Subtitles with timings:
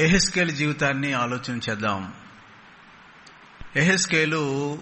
[0.00, 2.14] ఎహెస్కేల్ జీవితాన్ని ఆలోచన చేద్దాం.
[3.76, 4.78] ఎహెస్కేలు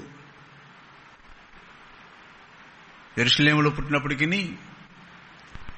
[3.19, 4.57] ఎరుసలేములో పుట్టినప్పటికీ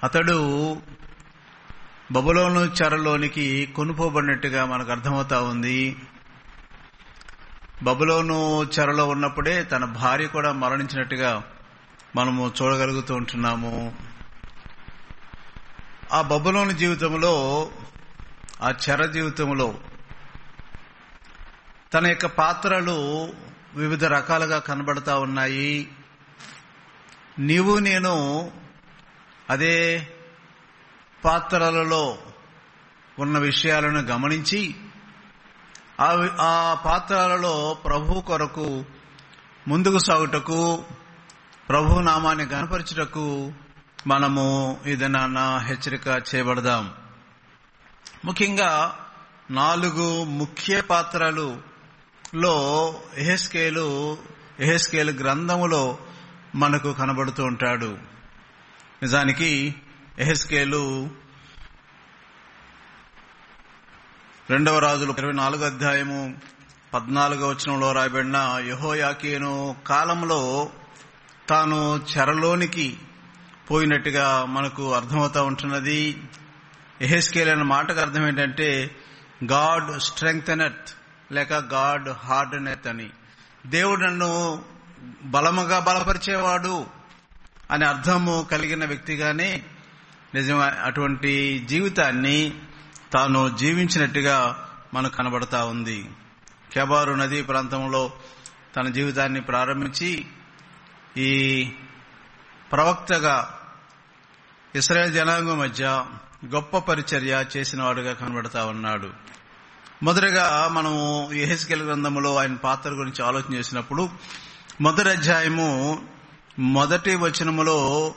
[0.05, 0.37] అతడు
[2.13, 5.97] బబులోను చెరలోనికి కొనుపోబడినట్టుగా మనకు అర్థమవుతా ఉంది.
[7.83, 11.45] బబులోను చెరలో ఉన్నప్పుడే తన భార్య కూడా మరణించినట్టుగా
[12.17, 13.95] మనము చూడగలుగుతూ ఉంటున్నాము.
[16.13, 17.71] ఆ బబులోని జీవితంలో
[18.63, 19.75] ఆ చర జీవితంలో
[21.95, 23.33] తన యొక్క పాత్రలు
[23.75, 25.89] వివిధ రకాలుగా కనబడతా ఉన్నాయి.
[27.39, 28.53] నీవు నేను
[29.51, 30.09] అదే
[31.25, 32.19] పాత్రలలో
[33.19, 34.75] ఉన్న విషయాలను గమనించి
[36.41, 38.85] ఆ పాత్రలలో ప్రభు కొరకు
[39.69, 40.85] ముందుకు సాగుటకు
[41.69, 43.53] ప్రభు నామాన్ని గనపరచుటకు
[44.07, 46.95] మనము ఏదైనా హెచ్చరిక చేయబడదాం.
[48.25, 48.99] ముఖ్యంగా
[49.51, 51.63] నాలుగు ముఖ్య పాత్రలు
[52.35, 52.57] లో
[53.17, 54.19] ఎహెస్కేలు
[54.61, 55.99] ఎహెస్కేలు గ్రంథములో
[56.55, 57.99] మనకు కనబడుతూ ఉంటాడు.
[59.03, 59.75] నిజానికి
[60.19, 61.09] ఎహెస్కేలు
[64.51, 66.39] రెండవ రాజులు ఇరవై నాలుగో అధ్యాయము
[66.95, 70.71] పద్నాలుగో వచనంలో రాయబడిన యహోయాకేను కాలంలో
[71.49, 72.99] తాను చెరలోనికి
[73.71, 76.23] పోయినట్టుగా మనకు అర్థమవుతా ఉంటున్నది.
[77.01, 78.97] ఎహెస్కేల్ అనే మాటకు అర్థం ఏంటంటే
[79.45, 80.91] గాడ్ స్ట్రెంగ్త్ ఎనత్
[81.33, 83.11] లేక గాడ్ హార్డ్ నెత్ అని.
[83.67, 84.63] దేవుడు నన్ను
[85.23, 86.87] బలముగా బలపరిచేవాడు
[87.71, 89.65] అనే అర్థము కలిగిన వ్యక్తిగానే
[90.35, 92.61] నిజం అటువంటి జీవితాన్ని
[93.13, 96.11] తాను జీవించినట్టుగా మనకు కనబడతా ఉంది.
[96.73, 98.13] కెబారు నదీ ప్రాంతంలో
[98.77, 100.27] తన జీవితాన్ని ప్రారంభించి
[101.17, 101.33] ఈ
[102.73, 103.59] ప్రవక్తగా
[104.75, 106.05] ఇస్రాయేల్ జనాంగం మధ్య
[106.47, 109.11] గొప్ప పరిచర్య చేసిన వాడుగా కనబడతా ఉన్నాడు.
[110.03, 114.11] మొదటగా మనము ఎహెస్కెల్ గ్రంథములో ఆయన పాత్ర గురించి ఆలోచన చేసినప్పుడు
[114.81, 116.03] మొదటి అధ్యాయము
[116.59, 118.15] మొదటి వచనములో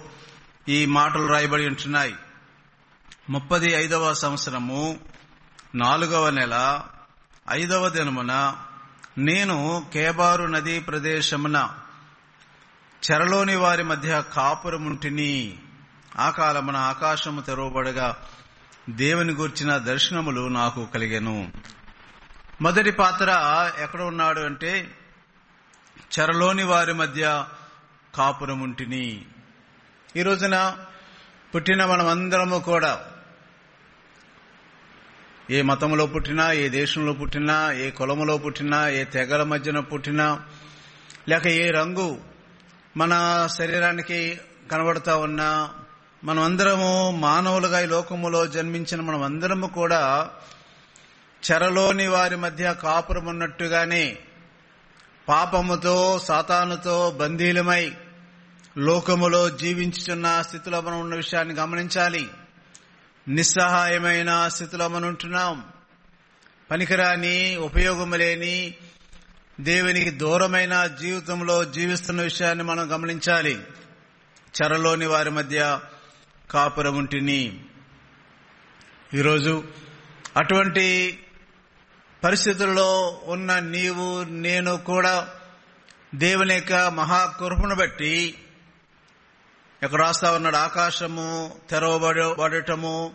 [0.69, 2.16] ఈ మాటలు రాయబడి ఉంటున్నాయి.
[3.29, 5.00] ముప్పది ఐదవ సంవత్సరము
[5.75, 6.81] నాలుగవ నెల
[7.51, 8.56] ఐదవ దినమున
[9.17, 11.69] నేను కేబారు నదీ ప్రదేశమున
[13.12, 15.59] చెరలోని వారి మధ్య కాపురముంటిని.
[16.19, 18.18] ఆ కాలమున ఆకాశము తెరవబడగా
[18.90, 21.51] దేవుని గుర్చిన దర్శనములు నాకు కలిగెను.
[22.62, 23.29] మొదటి పాత్ర
[23.79, 24.91] ఎక్కడ ఉన్నాడు అంటే
[26.19, 27.46] చెరలోని వారి మధ్య
[28.16, 29.25] కాపురముంటిని.
[30.16, 30.78] ఈ రోజున
[31.56, 33.06] పుట్టిన మనమందరము కూడా
[35.50, 40.41] ఏ మతంలో పుట్టినా ఏ దేశంలో పుట్టినా ఏ కులములో పుట్టినా ఏ తెగల మధ్యన పుట్టినా
[41.30, 42.22] లేక ఏ రంగు
[42.97, 43.13] మన
[43.57, 44.40] శరీరానికి
[44.72, 45.74] కనబడతా ఉన్నా
[46.23, 50.29] మనమందరము మానవులుగా ఈ లోకములో జన్మించిన మనమందరము కూడా
[51.51, 54.17] చెరలోని వారి మధ్య కాపురం ఉన్నట్టుగానే
[55.29, 57.94] పాపముతో సాతానుతో బందీలమై
[58.78, 62.29] లోకములో జీవించుచున్న స్థితిలో మనం ఉన్న విషయాన్ని గమనించాలి.
[63.28, 65.63] నిస్సహాయమైన స్థితిలో మనం ఉంటున్నాం.
[66.72, 68.75] పనికిరాని ఉపయోగము లేని
[69.59, 73.63] దేవునికి దూరమైన జీవితంలో జీవిస్తున్న విషయాన్ని మనం గమనించాలి.
[74.62, 75.79] చెరలోని వారి మధ్య
[76.52, 77.66] కాపురముంటిని.
[79.14, 79.64] ఈరోజు
[80.38, 81.20] అటువంటి
[82.24, 85.30] పరిస్థితుల్లో ఉన్న నీవు నేను కూడా
[86.16, 88.36] దేవుని యొక్క మహాకృపను బట్టి
[89.84, 90.56] ఇక్కడ రాస్తా ఉన్నాడు?
[90.56, 93.14] ఆకాశము తెరవబడటము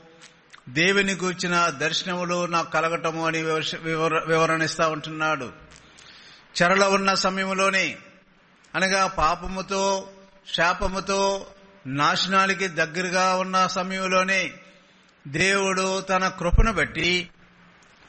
[0.69, 3.43] దేవుని కూర్చిన దర్శనములు నాకు కలగటము అని
[4.27, 5.53] వివరణిస్తా ఉంటున్నాడు.
[6.63, 7.97] చెరలో ఉన్న సమయంలోనే
[8.75, 10.09] అనగా పాపముతో
[10.55, 11.47] శాపముతో
[11.87, 14.53] నాశనానికి దగ్గరగా ఉన్న సమయంలోనే
[15.29, 17.29] దేవుడు తన కృపను బట్టి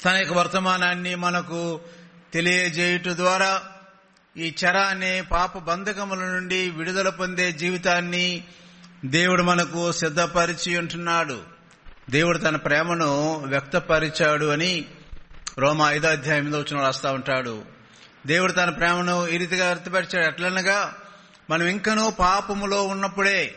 [0.06, 1.81] తన యొక్క వర్తమానాన్ని మనకు
[2.34, 3.62] తెలియజేయుట ద్వారా
[4.38, 8.44] ఈ చరాన్ని అనే పాప బంధకముల నుండి విడుదల పొందే జీవితాన్ని
[9.06, 11.41] దేవుడు మనకు సిద్ధపరిచి ఉంటున్నాడు.
[12.09, 14.86] దేవుడు తన ప్రేమను వ్యక్తపరిచాడు అని
[15.57, 17.62] రోమా ఐదో అధ్యాయం మీద వచ్చిన రాస్తా ఉంటాడు.
[18.27, 20.27] దేవుడు తన ప్రేమను ఈ రీతిగా వ్యక్తపరిచాడు.
[20.27, 20.95] ఎట్లనగా
[21.50, 23.56] మనం ఇంకనూ పాపములో ఉన్నప్పుడే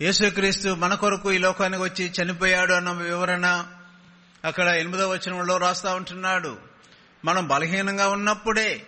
[0.00, 3.64] యేసుక్రీస్తు మన కొరకు ఈ లోకానికి వచ్చి చనిపోయాడు అన్న వివరణ
[4.44, 6.56] అక్కడ ఎనిమిదో వచనంలో రాస్తా ఉంటున్నాడు.
[7.24, 8.86] మనం బలహీనంగా ఉన్నప్పుడే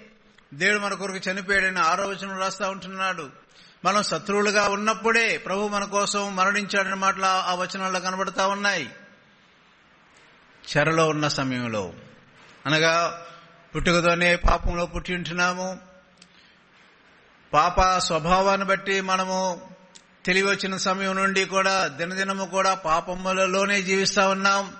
[0.54, 3.30] దేవుడు మన కొరకు చనిపోయాడని ఆరో వచనం రాస్తా ఉంటున్నాడు.
[3.84, 8.90] మనం శత్రువులుగా ఉన్నప్పుడే ప్రభు మన కోసం మరణించాడని మాటలు ఆ వచనాల్లో కనబడతా ఉన్నాయి.
[10.76, 11.92] చెరలో ఉన్న సమయంలో.
[12.66, 13.22] అనగా
[13.76, 15.93] పుట్టుకతోనే పాపంలో పుట్టి ఉంటున్నాము.
[17.54, 19.60] పాప స్వభావాన్ని బట్టి మనము
[20.26, 24.72] తెలివి వచ్చిన సమయం నుండి కూడా దినదినము కూడా పాపములలోనే జీవిస్తా ఉన్నాం.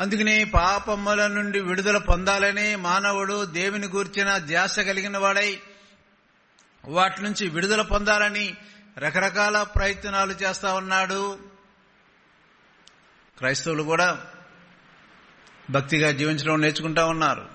[0.00, 5.60] అందుకని పాపముల నుండి విడుదల పొందాలని మానవుడు దేవుని గూర్చిన ధ్యాస కలిగిన వాడై
[6.84, 8.56] వాటి నుంచి విడుదల పొందాలని
[8.98, 11.38] రకరకాల ప్రయత్నాలు చేస్తా ఉన్నాడు.
[13.38, 14.20] క్రైస్తవులు కూడా
[15.70, 17.46] భక్తిగా జీవించడం నేర్చుకుంటా ఉన్నారు.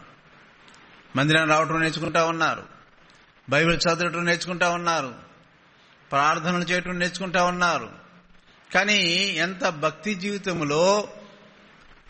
[1.16, 2.81] మందిరం రావటం నేర్చుకుంటా ఉన్నారు.
[3.52, 5.16] బైబిల్ చదవటం నేర్చుకుంటా ఉన్నారు.
[6.12, 7.90] ప్రార్థనలు చేయటం నేర్చుకుంటా ఉన్నారు.
[8.74, 8.98] కానీ
[9.38, 11.08] ఎంత భక్తి జీవితంలో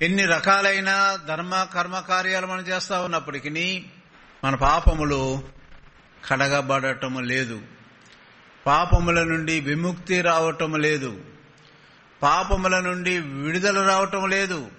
[0.02, 3.86] ఎన్ని రకాలైన ధర్మ కర్మ కార్యాలు మనం చేస్తా ఉన్నప్పటికీ
[4.44, 5.44] మన పాపములు
[6.30, 7.62] కడగబడటం లేదు.
[8.66, 11.22] పాపముల నుండి విముక్తి రావటం లేదు.
[12.24, 14.72] పాపముల నుండి విడుదల రావటం లేదు.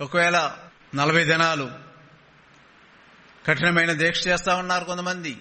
[0.00, 0.52] ఒకవేళ
[0.94, 1.83] నలభై దినాలు
[3.46, 5.38] కఠినమైన దీక్ష చేస్తా ఉన్నారు కొంతమంది.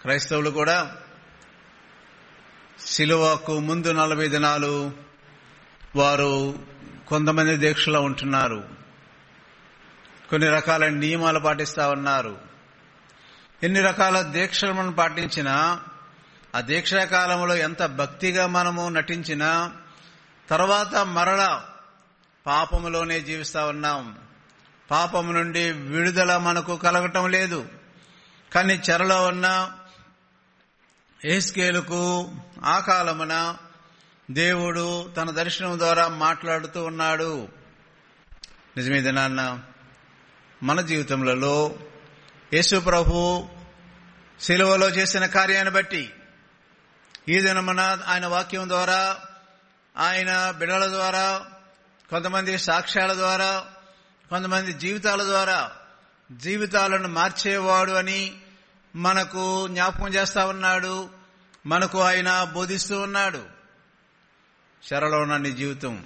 [0.00, 0.96] క్రైస్తవులు కూడా
[2.86, 4.92] శిలువకు ముందు నలభై దినాలు
[5.96, 6.58] వారు
[7.08, 8.68] కొంతమంది దీక్షలో ఉంటున్నారు.
[10.30, 12.38] కొన్ని రకాల నియమాలు పాటిస్తా ఉన్నారు.
[13.62, 15.80] ఎన్ని రకాల దీక్షలు మనం పాటించినా
[16.56, 19.72] ఆ దీక్షాకాలంలో ఎంత భక్తిగా మనము నటించినా
[20.50, 21.62] తర్వాత మరల
[22.46, 24.18] పాపములోనే జీవిస్తా ఉన్నాం.
[24.90, 27.68] పాపము నుండి విడుదల మనకు కలగటం లేదు.
[28.54, 29.72] కానీ చెరలో ఉన్న
[31.24, 32.34] ఏస్కేలకు
[32.64, 33.56] ఆ కాలమున
[34.30, 37.48] దేవుడు తన దర్శనం ద్వారా మాట్లాడుతూ ఉన్నాడు.
[38.76, 39.60] నిజమేది నాన్న.
[40.62, 41.74] మన జీవితములలో
[42.54, 43.48] యేసు ప్రభు
[44.40, 46.10] శిలువలో చేసిన కార్యాన్ని బట్టి
[47.28, 49.18] ఈ దినమున ఆయన వాక్యం ద్వారా
[49.96, 51.46] ఆయన బిడల ద్వారా
[52.10, 53.64] కొంతమంది సాక్ష్యాల ద్వారా
[54.30, 55.72] కొంతమంది జీవితాల ద్వారా
[56.32, 58.32] జీవితాలను మార్చేవాడు అని
[58.96, 61.08] మనకు జ్ఞాపకం చేస్తా ఉన్నాడు
[61.66, 63.42] మనకు ఆయన బోధిస్తూ ఉన్నాడు.
[64.92, 66.04] చెరలో ఉన్న నీ జీవితం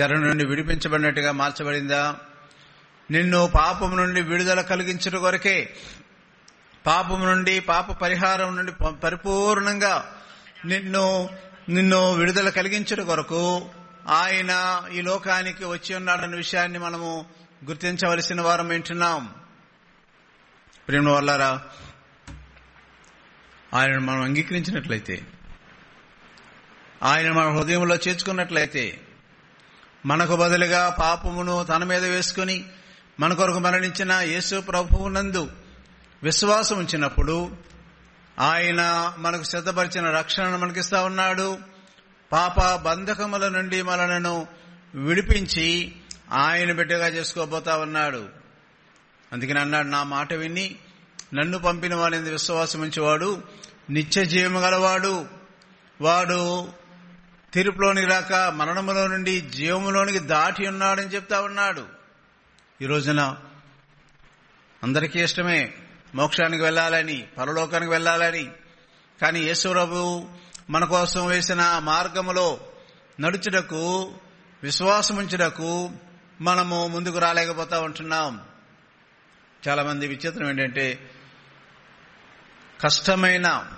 [0.00, 2.16] చెర నుండి విడిపించబడినట్టుగా మార్చబడిందా?
[3.10, 5.76] నిన్ను పాపం నుండి విడుదల కలిగించట కొరకే
[6.86, 8.72] పాపం నుండి పాప పరిహారం నుండి
[9.02, 10.14] పరిపూర్ణంగా
[10.64, 11.28] నిన్ను
[11.68, 13.70] నిన్ను విడుదల కలిగించడం కొరకు
[14.08, 17.26] ఆయన ఈ లోకానికి వచ్చి ఉన్నాడన్న విషయాన్ని మనము
[17.64, 19.34] గుర్తించవలసిన వారం వింటున్నాం.
[20.88, 21.62] ప్రేమ వల్లారా
[23.74, 25.26] ఆయనను మనం అంగీకరించినట్లయితే
[27.02, 29.00] ఆయన మన హృదయంలో చేర్చుకున్నట్లయితే
[30.06, 32.64] మనకు బదులుగా పాపమును తన మీద వేసుకుని
[33.20, 35.50] మన కొరకు మరణించిన యేసు ప్రభువునందు
[36.22, 37.56] విశ్వాసం ఉంచినప్పుడు
[38.38, 41.69] ఆయన మనకు సిద్ధపరిచిన రక్షణను మనకిస్తా ఉన్నాడు.
[42.32, 44.46] పాప బంధకముల నుండి మనలను
[44.94, 45.92] విడిపించి
[46.32, 48.28] ఆయన బిడ్డగా చేసుకోబోతా ఉన్నాడు.
[49.32, 50.76] అందుకని అన్నాడు నా మాట విని
[51.34, 53.42] నన్ను పంపిన వాడిని విశ్వాసం ఉంచేవాడు
[53.90, 55.26] నిత్య జీవము గలవాడు.
[56.00, 56.72] వాడు
[57.54, 61.86] తీర్పులోనికి రాక మరణములో నుండి జీవములోనికి దాటి ఉన్నాడని చెప్తా ఉన్నాడు.
[62.82, 63.36] ఈ రోజున
[64.82, 65.72] అందరికీ ఇష్టమే
[66.14, 68.50] మోక్షానికి వెళ్ళాలని పరలోకానికి వెళ్ళాలని.
[69.20, 70.28] కానీ యేసుప్రభు
[70.70, 72.60] మన కోసం వేసిన మార్గములో
[73.20, 74.14] నడుచుటకు
[74.62, 75.90] విశ్వాసముంచుటకు
[76.40, 78.42] మనము ముందుకు రాలేకపోతా ఉంటున్నాం.
[79.68, 81.10] చాలామంది విచిత్రం ఏంటంటే
[82.80, 83.72] కష్టమైన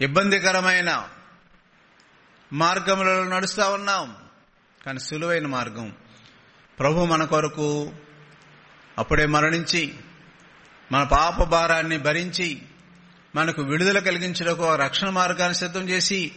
[0.00, 1.08] ఇబ్బందికరమైన
[2.52, 4.16] మార్గములలో నడుస్తూ ఉన్నాం.
[4.86, 5.96] కానీ సులువైన మార్గం
[6.78, 7.92] ప్రభు మన కొరకు
[8.98, 9.94] అప్పుడే మరణించి
[10.92, 12.62] మన పాప భారాన్ని భరించి
[13.36, 16.32] మనకు విడుదల కలిగించడానికి రక్షణ మార్గాన్ని సిద్ధం చేసి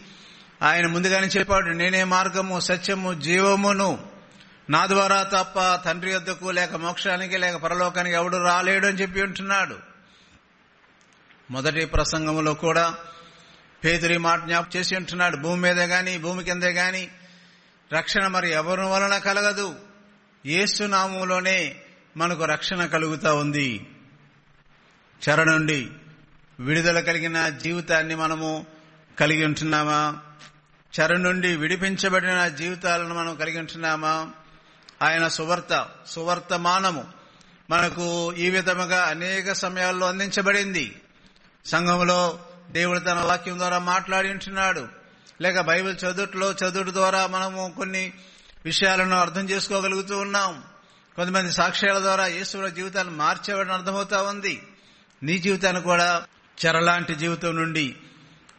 [0.62, 4.08] ఆయన ముందుగానే చెప్పాడు నేనే మార్గము సత్యము జీవమును.
[4.70, 9.78] నా ద్వారా తప్ప తండ్రి వద్దకు లేక మోక్షానికి లేక పరలోకానికి ఎవడు రాలేడు అని చెప్పి ఉంటున్నాడు
[11.50, 12.94] మొదటి ప్రసంగంలో కూడా
[13.84, 17.08] పేదరి మాట జ్ఞాపం చేసి ఉంటున్నాడు భూమి మీదే గాని భూమి కిందే గాని
[17.92, 19.74] రక్షణ మరి ఎవరి వలన కలగదు?
[20.46, 21.76] ఏసునామంలోనే
[22.16, 23.86] మనకు రక్షణ కలుగుతా ఉంది.
[25.28, 25.90] చెర నుండి
[26.60, 28.66] విడుదల కలిగిన జీవితాన్ని మనము
[29.20, 30.18] కలిగి ఉంటున్నామా?
[31.00, 34.28] చెర నుండి విడిపించబడిన జీవితాలను మనం కలిగి ఉంటున్నామా?
[35.02, 37.04] ఆయన సువార్త సువర్తమానము
[37.70, 41.00] మనకు ఈ విధముగా అనేక సమయాల్లో అందించబడింది.
[41.64, 42.38] సంఘంలో
[42.70, 44.88] దేవుడు తన వాక్యం ద్వారా మాట్లాడి ఉంటున్నాడు.
[45.40, 48.12] లేక బైబిల్ చదువుట్లో చదువుడు ద్వారా మనము కొన్ని
[48.64, 50.62] విషయాలను అర్థం చేసుకోగలుగుతూ ఉన్నాం.
[51.16, 54.62] కొంతమంది సాక్ష్యాల ద్వారా యేసుల జీవితాన్ని మార్చేవాడని అర్థమవుతా ఉంది.
[55.22, 56.26] నీ జీవితాన్ని కూడా
[56.66, 57.96] చెరలాంటి జీవితం నుండి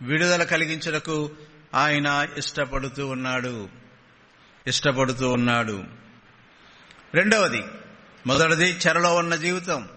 [0.02, 1.32] విడుదల కలిగించటకు
[1.76, 3.70] ఆయన ఇష్టపడుతూ ఉన్నాడు.
[4.68, 5.84] ఇష్టపడుతూ ఉన్నాడు.
[7.14, 7.64] రెండవది
[8.28, 9.90] మొదటిది చెరలో ఉన్న జీవితం.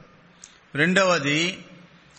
[0.74, 1.58] రెండవది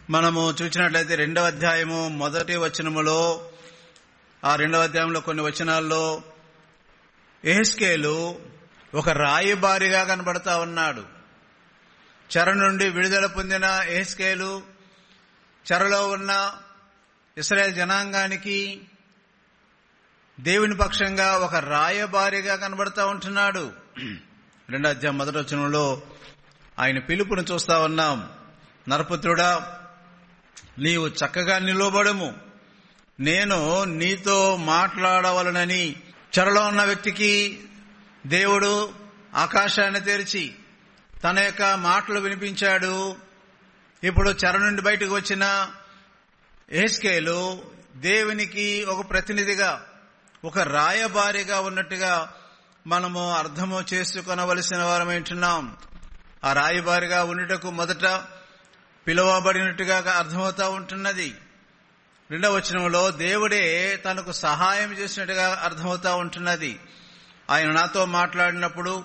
[0.10, 3.50] మనము చూసినట్లయితే రెండవ అధ్యాయము మొదటి వచనములో
[4.46, 6.22] ఆ రెండవ అధ్యాయంలో కొన్ని వచనాల్లో
[7.46, 8.40] ఎహెస్కేలు
[8.96, 11.04] ఒక రాయిబారిగా కనబడతా ఉన్నాడు.
[12.38, 14.75] చెర నుండి విడుదల పొందిన ఎహెస్కేలు
[15.74, 16.54] చెరలో ఉన్న
[17.38, 18.82] ఇస్రాయేల్ జనాంగానికి
[20.40, 23.72] దేవుని పక్షంగా ఒక రాయబారిగా కనబడతా ఉంటున్నాడు.
[24.70, 26.02] రెండో అధ్యాయం మొదటి వచనంలో
[26.80, 28.30] ఆయన పిలుపును చూస్తా ఉన్నాం.
[28.90, 29.80] నరపుత్రుడా
[30.80, 32.34] నీవు చక్కగా నిలవబడము.
[33.20, 35.96] నేను నీతో మాట్లాడవలనని
[36.40, 37.64] చెరలో ఉన్న వ్యక్తికి
[38.26, 38.94] దేవుడు
[39.36, 40.56] ఆకాశాన్ని తెరిచి
[41.24, 43.25] తన యొక్క మాటలు వినిపించాడు.
[44.06, 45.70] ఇప్పుడు చెర నుండి బయటకు వచ్చిన
[46.72, 47.64] ఏస్కేలు
[47.96, 49.86] దేవునికి ఒక ప్రతినిధిగా
[50.46, 52.34] ఒక రాయబారిగా ఉన్నట్టుగా
[52.88, 55.78] మనము అర్థము చేసుకొనవలసిన వారమేంటున్నాం
[56.44, 58.22] ఆ రాయబారిగా ఉండుటకు మొదట
[59.08, 61.36] పిలువబడినట్టుగా అర్థమవుతా ఉంటున్నది.
[62.32, 66.80] రెండవ వచనంలో దేవుడే తనకు సహాయం చేసినట్టుగా అర్థమవుతా ఉంటున్నది.
[67.50, 69.04] ఆయన నాతో మాట్లాడినప్పుడు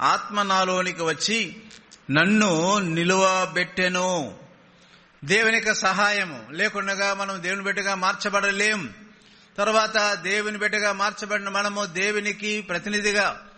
[0.00, 1.62] ఆత్మ నాలోనికి వచ్చి
[2.10, 4.38] నన్ను నిలువబెట్టెను
[5.24, 6.44] దేవుని యొక్క సహాయము.
[6.50, 8.94] లేకుండగా మనం దేవుని బిడ్డగా మార్చబడలేం.
[9.58, 13.48] తర్వాత దేవుని బిడ్డగా మార్చబడిన మనము దేవునికి ప్రతినిధిగా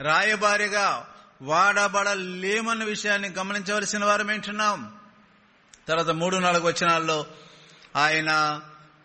[0.00, 1.06] రాయబారిగా
[1.42, 4.92] వాడబడలేమన్న విషయాన్ని గమనించవలసిన వారు ఏంటున్నాం?
[5.88, 7.26] తర్వాత మూడు నాలుగు వచనాల్లో
[7.96, 8.60] ఆయన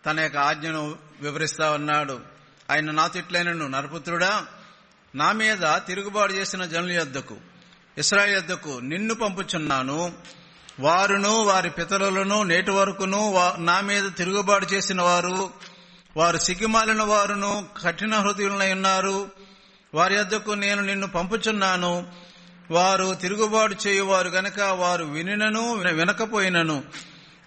[0.06, 2.20] తన యొక్క ఆజ్ఞను వివరిస్తా ఉన్నాడు.
[2.70, 4.46] ఆయన నా తిట్లైనను నరపుత్రుడా
[5.14, 7.36] నా మీద తిరుగుబాటు చేసిన జనుల యొద్దకు.
[7.98, 10.12] ఇస్రాయల్ నిన్ను పంపుచున్నాను.
[10.80, 15.50] వారును వారి పితరులను నేటి వరకును నా మీద తిరుగుబాటు చేసిన వారు
[16.16, 19.30] వారు సిగ్గుమాలిన వారును కఠిన హృదయులై ఉన్నారు.
[19.94, 22.06] వారి యొద్దకు నేను నిన్ను పంపుచున్నాను.
[22.70, 26.82] వారు తిరుగుబాటు చేయువారు గనక వారు వినినను వినకపోయినను.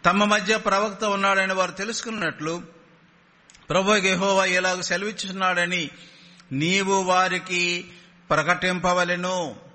[0.06, 2.62] తమ మధ్య ప్రవక్త ఉన్నాడని వారు తెలుసుకున్నట్లు
[3.70, 5.90] ప్రభు గెహోవా ఎలాగ సెలవిచ్చున్నాడని
[6.52, 7.92] నీవు వారికి
[8.30, 9.67] ప్రకటింపవలెను.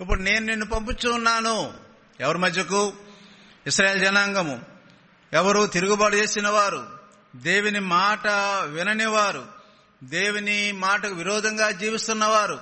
[0.00, 1.74] ఇప్పుడు నేను నిన్ను పంపుచూ ఉన్నాను.
[2.20, 2.92] ఎవరి మధ్యకు?
[3.66, 4.60] ఇస్రాయల్ జనాంగము.
[5.32, 6.86] ఎవరు తిరుగుబాటు చేసిన వారు
[7.36, 8.26] దేవుని మాట
[8.64, 9.46] విననివారు.
[10.04, 12.60] దేవుని మాటకు విరోధంగా జీవిస్తున్నవారు.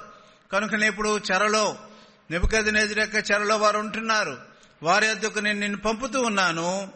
[0.53, 1.77] కనుకనే ఇప్పుడు చెరలో
[2.31, 4.39] నిపుకది నెదిరెక్క చెరలో వారు ఉంటున్నారు.
[4.83, 6.93] వారి వద్దకు నేను నిన్ను పంపుతూ ఉన్నాను.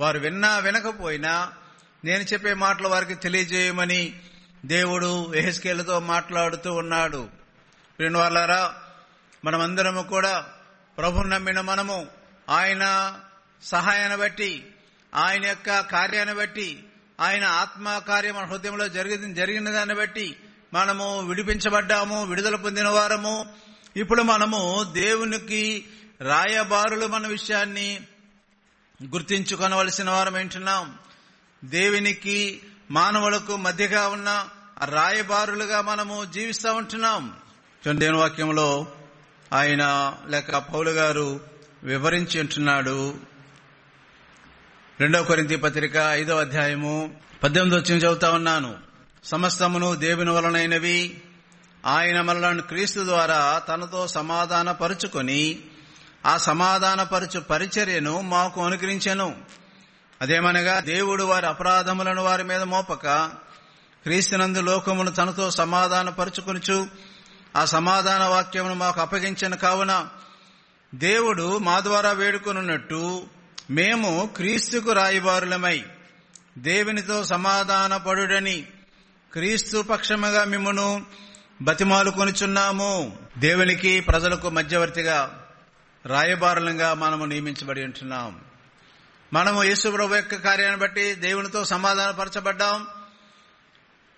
[0.00, 1.52] వారు విన్నా వినకపోయినా
[2.04, 4.20] నేను చెప్పే మాటలు వారికి తెలియజేయమని
[4.66, 7.28] దేవుడు ఎహెస్కేలతో మాట్లాడుతూ ఉన్నాడు.
[8.00, 8.74] రెండు వాళ్ళారా
[9.46, 10.46] మనమందరము కూడా
[10.98, 12.06] ప్రభు నమ్మిన మనము
[12.48, 13.14] ఆయన
[13.62, 14.66] సహాయాన్ని బట్టి
[15.14, 16.84] ఆయన యొక్క కార్యాన్ని బట్టి
[17.20, 20.36] ఆయన ఆత్మ కార్యం మన హృదయంలో జరిగి జరిగిన దాన్ని బట్టి
[20.74, 23.46] మనము విడిపించబడ్డాము విడుదల పొందిన వారము.
[23.96, 25.86] ఇప్పుడు మనము దేవునికి
[26.20, 28.00] రాయబారులు మన విషయాన్ని
[29.04, 30.98] గుర్తించుకొనవలసిన వారం ఏంటున్నాం?
[31.64, 34.48] దేవునికి మానవులకు మధ్యగా ఉన్న
[34.84, 37.36] రాయబారులుగా మనము జీవిస్తూ ఉంటున్నాం.
[37.92, 38.86] దేవుని వాక్యంలో
[39.52, 41.40] ఆయన లేక పౌలు గారు
[41.82, 43.14] వివరించి ఉంటున్నాడు.
[45.00, 48.74] రెండవ కొరింతి పత్రిక ఐదవ అధ్యాయము పద్దెనిమిది వచ్చిన చదువుతా ఉన్నాను.
[49.24, 51.22] సమస్తమును దేవుని వలనైనవి
[51.86, 55.58] ఆయన మనలను క్రీస్తు ద్వారా తనతో సమాధాన పరుచుకొని
[56.26, 59.36] ఆ సమాధానపరచు పరిచర్యను మాకు అనుగ్రహించెను.
[60.22, 63.06] అదేమనగా దేవుడు వారి అపరాధములను వారి మీద మోపక
[64.02, 66.86] క్రీస్తునందు లోకమును తనతో సమాధానపరుచుకొనుచు
[67.56, 70.08] ఆ సమాధాన వాక్యమును మాకు అప్పగించిన కావున
[70.94, 73.26] దేవుడు మా ద్వారా వేడుకొనున్నట్టు
[73.70, 75.84] మేము క్రీస్తుకు రాయబారులమై
[76.58, 78.66] దేవునితో సమాధాన పడుడని
[79.32, 81.06] క్రీస్తు పక్షముగా మిమ్మను
[81.62, 85.46] బతిమాలు కొనుచున్నాము దేవునికి ప్రజలకు మధ్యవర్తిగా
[86.06, 88.40] రాయబారులంగా మనము నియమించబడి ఉంటున్నాం.
[89.32, 92.86] మనము యేసుప్రభు యొక్క కార్యాన్ని బట్టి దేవునితో సమాధానపరచబడ్డాం.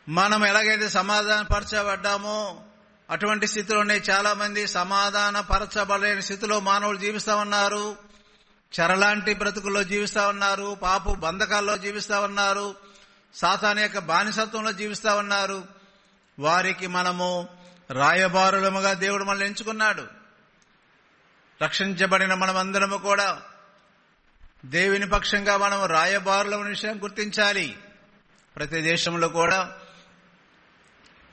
[0.09, 2.61] మనం ఎలాగైతే సమాధానపరచబడ్డామో
[3.11, 7.97] అటువంటి స్థితిలోనే చాలా మంది సమాధాన పరచబడలేని స్థితిలో మానవులు జీవిస్తా ఉన్నారు.
[8.81, 10.79] చెరలాంటి బ్రతుకుల్లో జీవిస్తా ఉన్నారు.
[10.83, 12.75] పాపు బంధకాల్లో జీవిస్తా ఉన్నారు.
[13.35, 15.65] సాతాన్ యొక్క బానిసత్వంలో జీవిస్తా ఉన్నారు.
[16.39, 17.49] వారికి మనము
[17.91, 20.07] రాయబారులముగా దేవుడు మనల్ని ఎంచుకున్నాడు.
[21.63, 23.43] రక్షించబడిన మనమందరము కూడా
[24.65, 27.79] దేవుని పక్షంగా మనం రాయబారుల విషయం గుర్తించాలి.
[28.57, 29.73] ప్రతి దేశంలో కూడా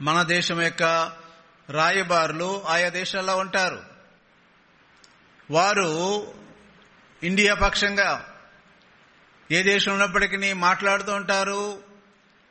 [0.02, 1.12] మన దేశం యొక్క
[1.70, 3.84] రాయబారులు ఆయా దేశాల్లో ఉంటారు.
[5.52, 6.28] వారు
[7.24, 8.36] ఇండియా పక్షంగా
[9.52, 11.84] ఏ దేశం ఉన్నప్పటికీ మాట్లాడుతూ ఉంటారు.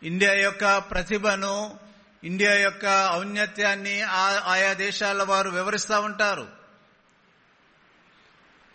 [0.02, 1.78] ఇండియా యొక్క ప్రతిభను
[2.24, 4.02] ఇండియా యొక్క ఔన్నత్యాన్ని
[4.44, 6.48] ఆయా దేశాల వారు వివరిస్తూ ఉంటారు.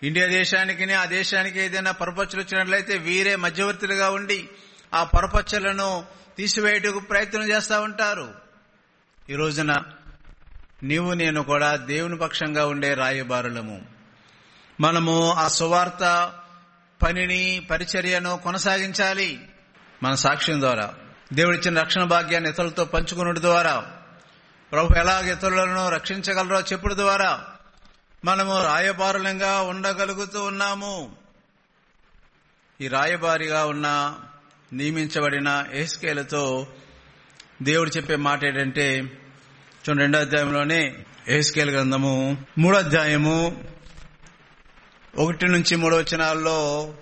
[0.03, 4.49] ఇండియా దేశానికి ఆ దేశానికి ఏదైనా పరపచ్చులు వచ్చినట్లయితే వీరే మధ్యవర్తులుగా ఉండి
[4.93, 6.05] ఆ పరపచ్చలను
[6.37, 8.33] తీసివేయటకు ప్రయత్నం చేస్తూ ఉంటారు.
[9.29, 9.83] ఈ రోజున
[10.83, 13.81] నీవు నేను కూడా దేవుని పక్షంగా ఉండే రాయబారులము.
[14.81, 16.33] మనము ఆ సువార్త
[17.03, 19.49] పనిని పరిచర్యను కొనసాగించాలి.
[20.03, 20.93] మన సాక్ష్యం ద్వారా.
[21.33, 23.91] దేవుడిచ్చిన రక్షణ భాగ్యాన్ని ఇతరులతో పంచుకున్నటి ద్వారా.
[24.71, 27.45] ప్రభు ఎలాగ ఇతరులను రక్షించగలరో చెప్పుడు ద్వారా.
[28.25, 31.15] మనము రాయబారులంగా ఉండగలుగుతూ ఉన్నాము.
[32.81, 34.17] ఈ రాయబారిగా ఉన్న
[34.73, 36.67] నియమించబడిన ఏస్కేలతో
[37.63, 39.18] దేవుడు చెప్పే మాట ఏంటంటే
[39.79, 40.95] చూడండి రెండో అధ్యాయంలోనే
[41.27, 43.63] ఏస్కేల్ గ్రంథము మూడో అధ్యాయము
[45.17, 46.93] ఒకటి నుంచి మూడో వచనాల్లో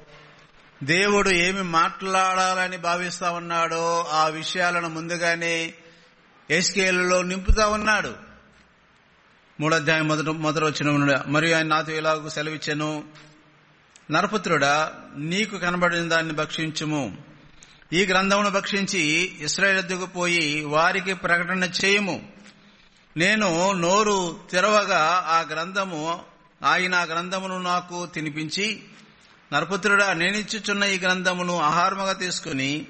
[0.83, 5.73] దేవుడు ఏమి మాట్లాడాలని భావిస్తా ఉన్నాడో ఆ విషయాలను ముందుగానే
[6.51, 8.13] ఏస్కేలులో నింపుతా ఉన్నాడు.
[9.59, 13.03] మూడో అధ్యాయం మొదట మొదటి వచ్చిన మరియు ఆయన నాతో ఇలాగ సెలవిచ్చాను
[14.11, 17.17] నరపుత్రుడా నీకు కనబడిన దాన్ని భక్షించుము.
[17.93, 22.36] ఈ గ్రంథమును భక్షించి ఇస్రాయేల్కు పోయి వారికి ప్రకటన చేయము.
[23.17, 26.23] నేను నోరు తెరవగా ఆ గ్రంథము
[26.63, 28.83] ఆయన ఆ గ్రంథమును నాకు తినిపించి
[29.53, 32.87] నరపుత్రుడా నేనిచ్చుచున్న ఈ గ్రంథమును ఆహారముగా తీసుకుని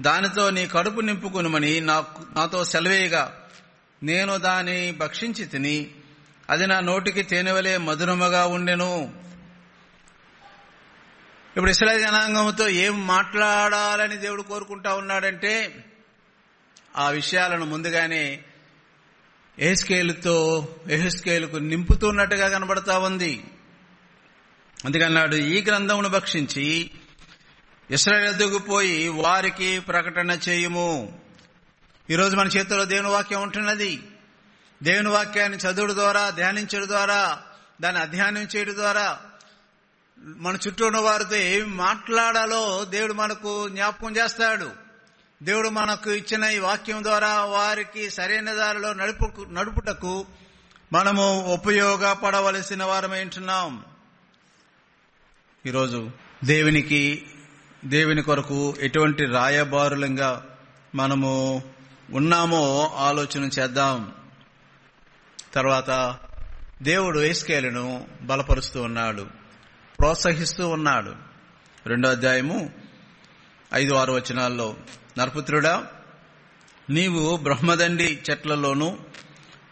[0.00, 3.38] దానితో నీ కడుపు నింపుకునుమని నాకు నాతో సెలవేయగా.
[4.02, 5.90] నేను దాని భక్షించి తిని
[6.50, 9.12] అది నా నోటికి తేనెవలే మధురముగా ఉండెను.
[11.56, 15.84] ఇప్పుడు ఇస్రాయల్ జనాంగంతో ఏం మాట్లాడాలని దేవుడు కోరుకుంటా ఉన్నాడంటే
[16.96, 18.44] ఆ విషయాలను ముందుగానే
[19.58, 23.44] ఏహెస్కేలుతో ఎహెస్కేలుకు నింపుతున్నట్టుగా కనబడతా ఉంది.
[24.84, 26.90] అందుకన్నాడు ఈ గ్రంథమును భక్షించి
[27.90, 31.20] ఇస్రాయల్ పోయి వారికి ప్రకటన చేయము.
[32.10, 34.02] ఈరోజు మన చేతిలో దేవుని వాక్యం ఉంటున్నది.
[34.82, 37.42] దేవుని వాక్యాన్ని చదువుడు ద్వారా ధ్యానించడం ద్వారా
[37.80, 39.20] దాన్ని అధ్యయనం చేయడం ద్వారా
[40.24, 44.81] మన చుట్టూ ఉన్న వారితో ఏమి మాట్లాడాలో దేవుడు మనకు జ్ఞాపకం చేస్తాడు.
[45.42, 50.26] దేవుడు మనకు ఇచ్చిన ఈ వాక్యం ద్వారా వారికి సరైన దారిలో నడుపు నడుపుటకు
[50.92, 53.84] మనము ఉపయోగపడవలసిన వారమేంటున్నాం
[55.66, 56.10] ఈరోజు
[56.44, 57.26] దేవునికి
[57.84, 60.44] దేవుని కొరకు ఎటువంటి రాయబారులంగా
[60.94, 61.62] మనము
[62.10, 64.12] ఉన్నామో ఆలోచన చేద్దాం.
[65.54, 66.18] తర్వాత
[66.82, 69.26] దేవుడు ఏస్కేలను బలపరుస్తూ ఉన్నాడు
[70.00, 71.14] ప్రోత్సహిస్తూ ఉన్నాడు.
[71.86, 72.81] రెండో అధ్యాయము
[73.74, 74.76] ఐదు ఆరు వచనాల్లో
[75.18, 75.86] నరపుత్రుడా
[76.90, 78.98] నీవు బ్రహ్మదండి చెట్లలోనూ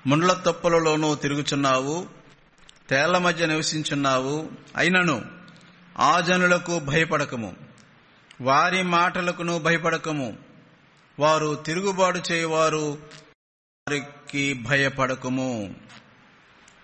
[0.07, 2.07] ముండ్ల తొప్పలలోనూ తిరుగుచున్నావు
[2.91, 4.51] తేళ్ళ మధ్య నివసించున్నావు.
[4.77, 5.25] అయినను
[5.99, 7.57] ఆ జనులకు భయపడకము.
[8.41, 10.37] వారి మాటలకును భయపడకము.
[11.19, 12.99] వారు తిరుగుబాటు చేయవారు
[13.89, 15.75] వారికి భయపడకము.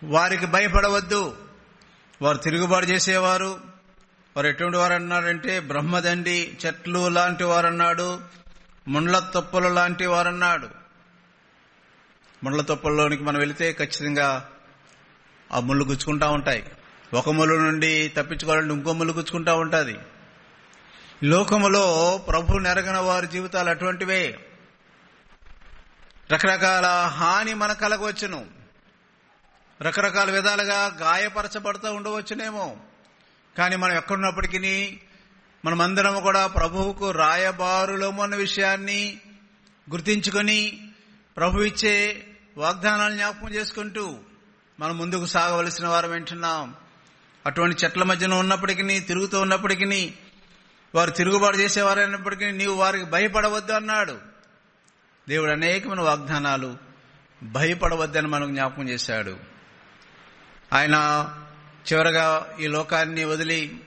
[0.05, 1.37] వారికి భయపడవద్దు.
[2.23, 3.76] వారు తిరుగుబాటు చేసేవారు
[4.37, 8.21] వారు ఎటువంటి వారు అన్నారంటే బ్రహ్మదండి చెట్లు లాంటి వారన్నాడు
[8.89, 10.69] ముండ్ల తొప్పలు లాంటి వారన్నాడు.
[12.45, 14.49] ముండ్ల తొప్పల్లోనికి మనం వెళితే ఖచ్చితంగా
[15.53, 16.65] ఆ ముళ్ళు గుచ్చుకుంటా ఉంటాయి.
[17.15, 19.99] ఒక ముళ్ళు నుండి తప్పించుకోవాలంటే ఇంకో ముళ్ళు గుచ్చుకుంటా ఉంటుంది.
[21.25, 24.39] లోకములో ప్రభు నెరగిన వారి జీవితాలు అటువంటివే.
[26.33, 28.47] రకరకాల హాని మన కలగవచ్చును.
[29.83, 32.77] రకరకాల విధాలుగా గాయపరచబడుతూ ఉండవచ్చునేమో.
[33.57, 34.99] కానీ మనం ఎక్కడున్నప్పటికీ
[35.65, 39.21] మనమందరం కూడా ప్రభువుకు రాయబారులము అన్న విషయాన్ని
[39.91, 40.91] గుర్తించుకొని
[41.37, 44.19] ప్రభు ఇచ్చే వాగ్దానాలు జ్ఞాపకం చేసుకుంటూ
[44.81, 46.75] మనం ముందుకు సాగవలసిన వారు వింటున్నాం.
[47.47, 50.15] అటువంటి చెట్ల మధ్యన ఉన్నప్పటికీ తిరుగుతూ ఉన్నప్పటికీ
[50.95, 54.19] వారు తిరుగుబాటు చేసేవారైనప్పటికీ నీవు వారికి భయపడవద్దు అన్నాడు.
[55.29, 56.77] దేవుడు అనేకమైన వాగ్దానాలు
[57.43, 59.37] భయపడవద్దని మనకు జ్ఞాపకం చేశాడు.
[60.73, 60.97] ఆయన
[61.93, 63.81] చివరగా ఈ లోకాన్ని వదిలి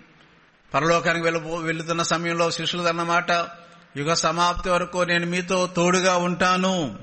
[0.73, 3.31] పరలోకానికి వెళ్ళ వెళుతున్న సమయంలో శిష్యులు అన్నమాట
[3.97, 6.99] యుగ సమాప్తి వరకు నేను మీతో తోడుగా ఉంటాను.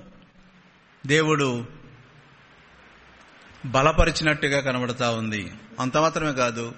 [1.06, 1.66] దేవుడు
[3.66, 5.52] బలపరిచినట్టుగా కనబడతా ఉంది.
[5.80, 6.72] అంత మాత్రమే కాదు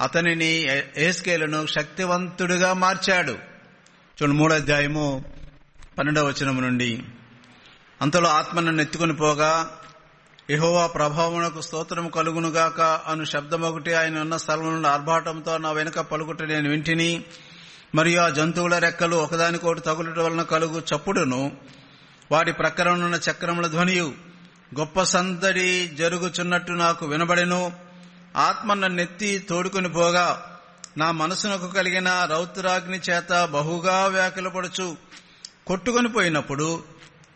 [0.00, 0.66] అతనిని
[0.96, 3.32] ఏస్కేలను శక్తివంతుడిగా మార్చాడు.
[4.22, 5.24] చూడండి మూడో అధ్యాయము
[5.98, 7.02] పన్నెండవ వచనం నుండి
[8.02, 9.80] అంతలో ఆత్మను ఎత్తుకుని పోగా
[10.50, 12.80] యహోవా ప్రభావమునకు స్తోత్రము కలుగునుగాక.
[12.80, 17.24] అను శబ్దం ఒకటి ఆయన ఉన్న స్థలం నుండి ఆర్భాటంతో నా వెనుక పలుకుట నేను వింటిని.
[17.94, 21.52] మరియు ఆ జంతువుల రెక్కలు ఒకదానికోటి తగులుట వలన కలుగు చప్పుడును.
[22.32, 24.14] వాటి ప్రక్కరనున్న చక్రముల ధ్వనియు
[24.78, 27.72] గొప్ప సందడి జరుగుచున్నట్టు నాకు వినబడెను.
[28.36, 30.58] ఆత్మ నన్నెత్తి తోడుకుని పోగా
[30.98, 34.96] నా మనసునకు కలిగిన రౌతురాగ్ని చేత బహుగా వ్యాకులపడుచు
[35.66, 36.84] కొట్టుకొని పోయినప్పుడు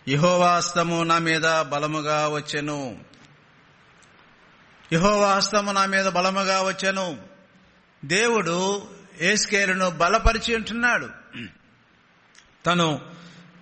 [0.09, 2.99] యహోవాస్తము నా మీద బలముగా వచ్చెను.
[4.93, 7.23] యహోవాస్తము నా మీద బలముగా వచ్చెను.
[8.05, 8.89] దేవుడు
[9.21, 11.11] ఏస్కేలును బలపరిచి ఉంటున్నాడు.
[12.67, 13.01] తను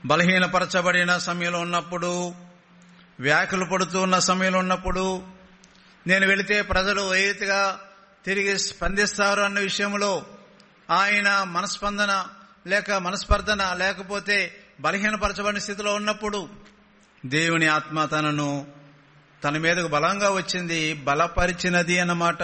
[0.07, 2.35] బలహీనపరచబడిన సమయంలో ఉన్నప్పుడు
[3.21, 5.23] వ్యాఖ్యలు పడుతూ ఉన్న సమయంలో ఉన్నప్పుడు
[6.07, 7.81] నేను వెళితే ప్రజలు ఏ రీతిగా
[8.25, 10.27] తిరిగి స్పందిస్తారు అన్న విషయంలో
[10.91, 12.27] ఆయన మనస్పందన
[12.67, 16.49] లేక మనస్పర్ధన లేకపోతే బలహీనపరచబడిన స్థితిలో ఉన్నప్పుడు
[17.27, 18.67] దేవుని ఆత్మ తనను
[19.45, 22.43] తన మీదకు బలంగా వచ్చింది బలపరిచినది అన్నమాట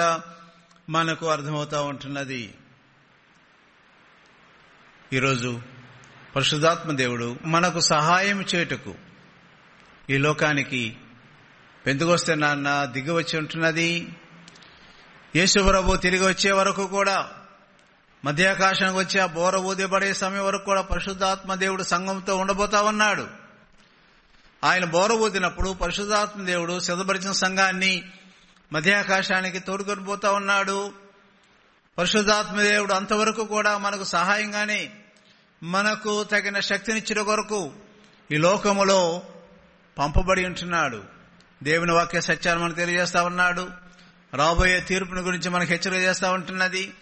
[0.91, 2.55] మనకు అర్థమవుతా ఉంటున్నది.
[5.13, 5.61] ఈరోజు
[6.37, 8.95] పరిశుద్ధాత్మ దేవుడు మనకు సహాయం చేయుటకు
[10.11, 10.97] ఈ లోకానికి
[11.87, 14.09] పెందుకొస్తే నాన్న దిగి వచ్చి ఉంటున్నది
[15.37, 17.31] యేసుప్రభు తిరిగి వచ్చే వరకు కూడా
[18.25, 23.27] మధ్యాకాశానికి వచ్చి ఆ బోర ఊదిపడే సమయం వరకు కూడా పరిశుద్ధాత్మ దేవుడు సంఘంతో ఉండబోతా ఉన్నాడు.
[24.65, 28.03] ఆయన బోర ఊదినప్పుడు పరిశుద్ధాత్మ దేవుడు సిద్ధపరిచిన సంఘాన్ని
[28.73, 30.93] మధ్యాకాశానికి తోడుకొని పోతా ఉన్నాడు.
[31.99, 34.91] పరిశుద్ధాత్మ దేవుడు అంతవరకు కూడా మనకు సహాయంగానే
[35.63, 37.73] మనకు తగిన శక్తినిచ్చిన కొరకు
[38.33, 39.23] ఈ లోకములో
[39.99, 41.03] పంపబడి ఉంటున్నాడు.
[41.63, 43.69] దేవుని వాక్య సత్యాన్ని మనకు తెలియజేస్తా ఉన్నాడు.
[44.35, 46.95] రాబోయే తీర్పుని గురించి మనకు హెచ్చరిక చేస్తా ఉంటున్నది.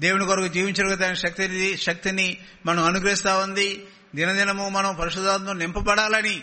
[0.00, 3.86] దేవుని కొరకు జీవించడానికి దాని శక్తిని శక్తిని మనం అనుగ్రహిస్తా ఉంది.
[4.14, 6.42] దినదినము మనం పరిశుద్ధాత్మ నింపబడాలని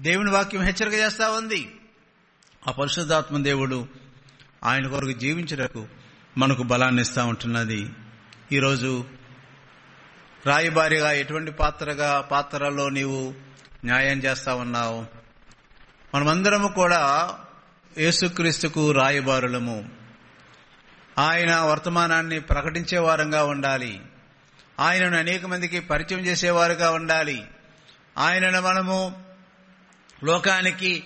[0.00, 1.74] దేవుని వాక్యం హెచ్చరిక చేస్తా ఉంది.
[2.68, 3.88] ఆ పరిశుద్ధాత్మ దేవుడు
[4.64, 5.86] ఆయన కొరకు జీవించటకు
[6.38, 7.90] మనకు బలాన్ని ఇస్తా ఉంటున్నది.
[8.52, 9.04] ఈరోజు
[10.46, 13.34] రాయబారిగా ఎటువంటి పాత్రగా పాత్రలో నీవు
[13.84, 15.06] న్యాయం చేస్తా ఉన్నావు?
[16.14, 17.34] మనమందరము కూడా
[17.98, 19.99] యేసుక్రీస్తుకు రాయబారులము.
[21.20, 24.02] ఆయన వర్తమానాన్ని ప్రకటించే వారంగా ఉండాలి.
[24.80, 27.46] ఆయనను అనేక మందికి పరిచయం చేసేవారుగా ఉండాలి.
[28.18, 29.22] ఆయనను మనము
[30.24, 31.04] లోకానికి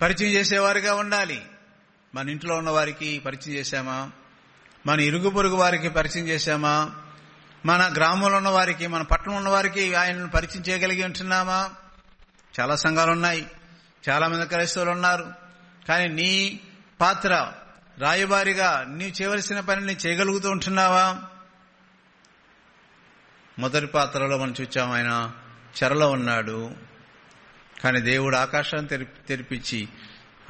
[0.00, 1.42] పరిచయం చేసేవారుగా ఉండాలి.
[2.14, 4.10] మన ఇంట్లో ఉన్న వారికి పరిచయం చేశామా?
[4.86, 6.90] మన ఇరుగు పొరుగు వారికి పరిచయం చేశామా?
[7.66, 11.70] మన గ్రామంలో ఉన్న వారికి మన పట్టణం ఉన్న వారికి ఆయనను పరిచయం చేయగలిగి ఉంటున్నామా?
[12.60, 13.46] చాలా సంఘాలు ఉన్నాయి
[14.08, 15.32] చాలా మంది క్రైస్తవులు ఉన్నారు.
[15.88, 16.60] కానీ నీ
[17.00, 17.52] పాత్ర
[17.98, 21.18] రాయబారిగా నీవు చేయవలసిన పనిని చేయగలుగుతూ ఉంటున్నావా?
[23.58, 25.32] మొదటి పాత్రలో మనం చూచాం ఆయన
[25.82, 26.70] చెరలో ఉన్నాడు.
[27.84, 29.88] కానీ దేవుడు ఆకాశాన్ని తెరి తెరిపించి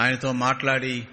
[0.01, 1.09] ఆయనతో మాట్లాడి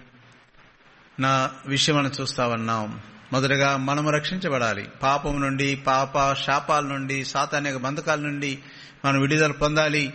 [1.20, 3.02] నా విషయం మనం చూస్తామన్నాం
[3.34, 4.90] మొదటగా మనము రక్షించబడాలి.
[5.04, 8.60] పాపం నుండి పాప శాపాల నుండి సాతానిక బంధకాల నుండి
[9.06, 10.14] మనం విడుదల పొందాలి.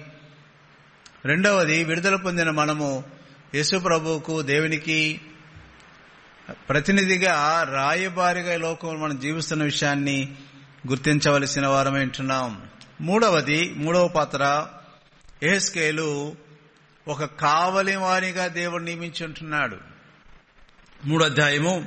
[1.24, 3.05] రెండవది విడుదల పొందిన మనము
[3.55, 5.20] యేసు ప్రభువుకు దేవునికి
[6.52, 10.35] ప్రతినిధిగా రాయబారిగా లోకంలో మనం జీవిస్తున్న విషయాన్ని
[10.88, 12.62] గుర్తించవలసిన వారమే ఉంటున్నాం.
[13.00, 14.66] మూడవది మూడవ పాత్ర
[15.42, 16.37] ఏహెస్కేలు
[17.09, 19.76] ఒక కావలి వారిగా దేవుడు నియమించి ఉంటున్నాడు.
[21.04, 21.87] మూడు అధ్యాయము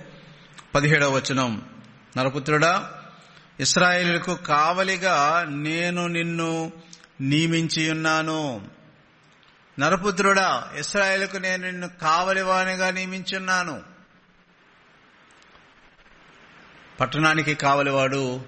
[0.76, 1.70] పదిహేడవ వచనం.
[2.18, 2.92] నరపుత్రుడా
[3.60, 6.72] ఇస్రాయేలుకు కావలిగా నేను నిన్ను
[7.22, 8.68] నియమించి ఉన్నాను.
[9.80, 13.89] నరపుత్రుడా ఇస్రాయేలుకు నేను నిన్ను కావలివానిగా నియమించున్నాను
[17.00, 18.42] పట్టణానికి కావలివాడు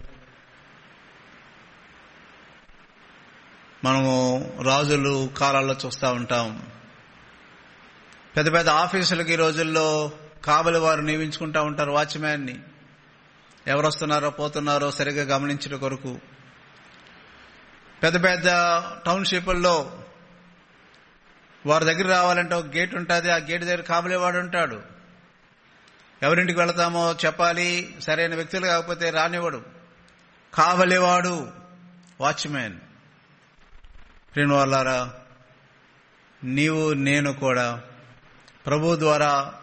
[3.84, 6.72] మనము రాజులు కాలాల్లో చూస్తూ ఉంటాం.
[8.38, 10.12] పెద్ద పెద్ద ఆఫీసులకు ఈ రోజుల్లో
[10.46, 12.60] కావలి వారు నియమించుకుంటా ఉంటారు వాచ్మ్యాన్ని.
[13.68, 16.20] ఎవరు వస్తున్నారో పోతున్నారో సరిగ్గా గమనించడం కొరకు.
[18.04, 18.46] పెద్ద పెద్ద
[19.06, 20.04] టౌన్షిప్ల్లో
[21.66, 24.91] వారి దగ్గర రావాలంటే ఒక గేట్ ఉంటుంది ఆ గేట్ దగ్గర కావలివాడు ఉంటాడు.
[26.24, 27.96] ఎవరింటికి వెళతామో చెప్పాలి.
[28.02, 29.62] సరైన వ్యక్తులు కాకపోతే రానివాడు
[30.54, 31.48] కావలివాడు
[32.22, 32.80] వాచ్మెన్.
[34.36, 35.14] ప్రిన్ వాళ్ళారా
[36.44, 37.82] నీవు నేను కూడా
[38.66, 39.54] ప్రభు ద్వారా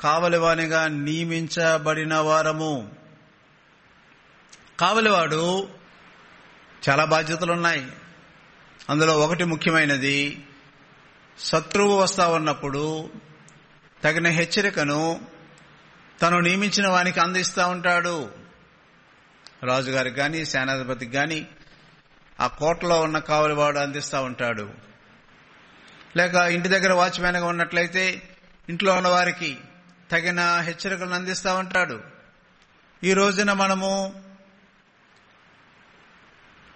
[0.00, 2.90] కావలివానిగా నియమించబడిన వారము.
[4.80, 5.68] కావలివాడు
[6.88, 7.92] చాలా బాధ్యతలున్నాయి.
[8.90, 10.44] అందులో ఒకటి ముఖ్యమైనది
[11.38, 13.10] శత్రువు వస్తా ఉన్నప్పుడు
[14.04, 15.31] తగిన హెచ్చరికను
[16.20, 18.30] తను నియమించిన వానికి అందిస్తూ ఉంటాడు.
[19.62, 21.46] రాజుగారికి కానీ సేనాధిపతికి కానీ
[22.40, 24.70] ఆ కోటలో ఉన్న కావలివాడు అందిస్తూ ఉంటాడు.
[26.16, 28.22] లేక ఇంటి దగ్గర వాచ్మెన్గా ఉన్నట్లయితే
[28.68, 29.58] ఇంట్లో ఉన్న వారికి
[30.10, 32.00] తగిన హెచ్చరికలను అందిస్తూ ఉంటాడు.
[33.04, 34.22] ఈ రోజున మనము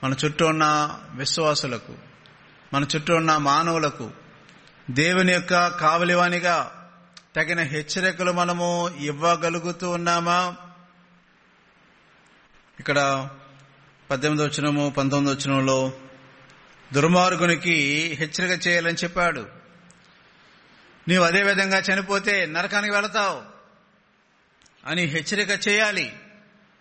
[0.04, 1.94] మన చుట్టూ ఉన్న విశ్వాసులకు
[2.72, 4.10] మన చుట్టూ ఉన్న మానవులకు
[4.90, 6.75] దేవుని యొక్క కావలివానిగా
[7.36, 10.56] తగిన హెచ్చరికలు మనము ఇవ్వగలుగుతూ ఉన్నామా?
[12.80, 13.30] ఇక్కడ
[14.10, 15.92] పద్దెనిమిది వచ్చినము పంతొమ్మిది వచ్చినంలో
[16.92, 17.74] దుర్మార్గునికి
[18.20, 19.46] హెచ్చరిక చేయాలని చెప్పాడు.
[21.08, 23.42] నీవు అదే విధంగా చనిపోతే నరకానికి వెళతావు
[24.86, 26.16] అని హెచ్చరిక చేయాలి.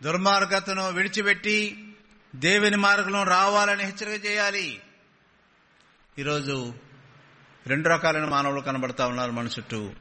[0.03, 1.87] దుర్మార్గతను విడిచిపెట్టి
[2.35, 4.81] దేవుని మార్గంలో రావాలని హెచ్చరిక చేయాలి.
[6.19, 6.73] ఈరోజు
[7.67, 9.91] రెండు రకాలైన మానవులు కనబడతా ఉన్నారు మన చుట్టూ.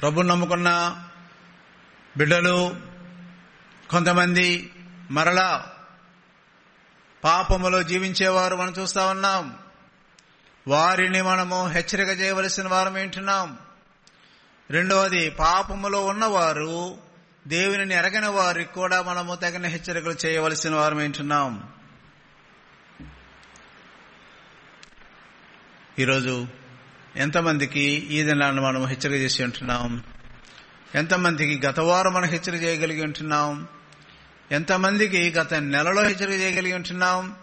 [0.00, 1.02] ప్రభుని నమ్ముకున్న
[2.16, 2.76] బిడ్డలు
[3.90, 4.72] కొంతమంది
[5.10, 5.72] మరలా
[7.24, 9.58] పాపములో జీవించేవారు మనం చూస్తా ఉన్నాం.
[10.68, 13.58] వారిని మనము హెచ్చరిక చేయవలసిన వారం ఏంటున్నాం?
[14.70, 16.98] రెండవది పాపములో ఉన్నవారు
[17.46, 21.72] దేవుని ఎరగిన వారికి కూడా మనము తగిన హెచ్చరికలు చేయవలసిన వారం ఏంటున్నాం?
[25.98, 26.46] ఈరోజు
[27.16, 30.02] ఎంతమందికి ఈ దినాన్ని మనం హెచ్చరిక చేసి ఉంటున్నాం?
[30.94, 33.68] ఎంతమందికి గత వారం మనం హెచ్చరిక చేయగలిగి ఉంటున్నాం?
[34.52, 37.36] ఎంతమందికి గత నెలలో హెచ్చరిక చేయగలిగి ఉంటున్నాం?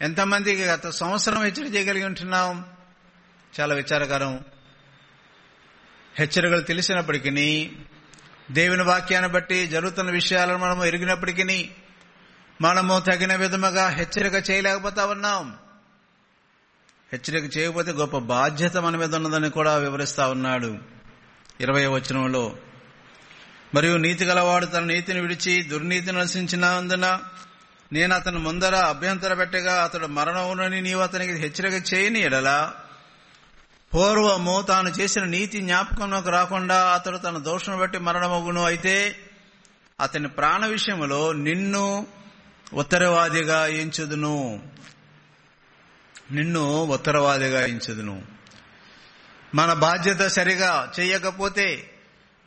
[0.00, 2.64] ఎంతమందికి గత సంవత్సరం హెచ్చరిక చేయగలిగి ఉంటున్నాం?
[3.60, 4.40] చాలా విచారకరం.
[6.18, 7.70] హెచ్చరికలు తెలిసినప్పటికీ
[8.50, 11.70] దేవుని వాక్యాన్ని బట్టి జరుగుతున్న విషయాలను మనము ఎరిగినప్పటికీ
[12.60, 15.54] మనము తగిన విధముగా హెచ్చరిక చేయలేకపోతా ఉన్నాం.
[17.14, 20.78] హెచ్చరిక చేయకపోతే గొప్ప బాధ్యత మన మీద ఉన్నదని కూడా వివరిస్తా ఉన్నాడు.
[21.60, 22.56] ఇరవై వచనంలో
[23.74, 27.20] మరియు నీతి గలవాడు తన నీతిని విడిచి దుర్నీతిని నశించినందున
[27.92, 32.74] నేను అతను ముందర అభ్యంతర పెట్టగా అతడు మరణమునని నీవు అతనికి హెచ్చరిక చేయని ఎడలా
[33.94, 38.62] పూర్వము తాను చేసిన నీతి జ్ఞాపకంలోకి రాకుండా అతడు తన దోషం బట్టి మరణమగును.
[38.64, 39.16] అయితే
[40.00, 42.06] అతని ప్రాణ విషయంలో నిన్ను
[42.72, 44.60] ఉత్తరవాదిగా ఎంచుదును.
[46.32, 48.22] నిన్ను ఉత్తరవాదిగా ఎంచుదును.
[49.54, 51.90] మన బాధ్యత సరిగా చేయకపోతే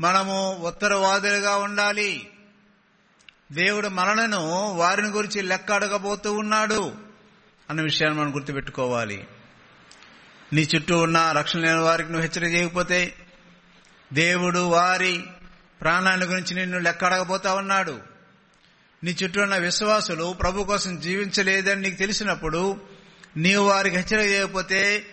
[0.01, 2.29] మనము ఉత్తరవాదులుగా ఉండాలి.
[3.51, 6.93] దేవుడు మనలను వారిని గురించి లెక్క అడగబోతూ ఉన్నాడు
[7.69, 9.27] అన్న విషయాన్ని మనం గుర్తుపెట్టుకోవాలి.
[10.53, 13.13] నీ చుట్టూ ఉన్న రక్షణ లేని వారికి నువ్వు హెచ్చరిక చేయకపోతే
[14.13, 15.23] దేవుడు వారి
[15.81, 17.99] ప్రాణాన్ని గురించి నిన్ను లెక్క అడగబోతా ఉన్నాడు.
[19.03, 22.96] నీ చుట్టూ ఉన్న విశ్వాసులు ప్రభు కోసం జీవించలేదని నీకు తెలిసినప్పుడు
[23.37, 25.05] నీవు వారికి హెచ్చరిక చేయకపోతే